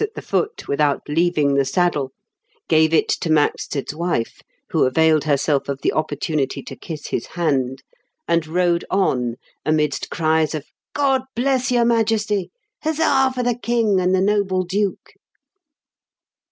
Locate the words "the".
0.15-0.21, 1.53-1.63, 5.83-5.93, 13.43-13.53, 14.15-14.21